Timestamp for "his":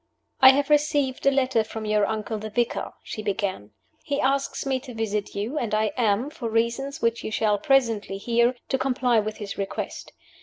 9.37-9.59